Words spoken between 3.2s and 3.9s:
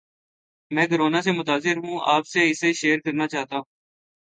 چاہتا ہوں